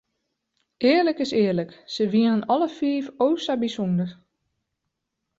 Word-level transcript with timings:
Earlik 0.91 1.17
is 1.19 1.31
earlik, 1.33 1.71
se 1.93 2.03
wienen 2.13 2.45
alle 2.53 2.69
fiif 2.77 3.05
o 3.25 3.27
sa 3.45 3.53
bysûnder. 3.61 4.11